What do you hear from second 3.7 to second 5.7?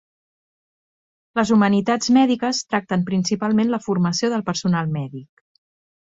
la formació del personal mèdic.